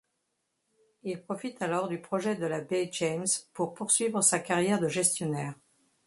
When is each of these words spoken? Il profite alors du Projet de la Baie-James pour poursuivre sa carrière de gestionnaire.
Il 1.03 1.21
profite 1.21 1.61
alors 1.61 1.87
du 1.87 2.01
Projet 2.01 2.35
de 2.35 2.47
la 2.47 2.59
Baie-James 2.61 3.27
pour 3.53 3.75
poursuivre 3.75 4.21
sa 4.23 4.39
carrière 4.39 4.79
de 4.79 4.87
gestionnaire. 4.87 5.53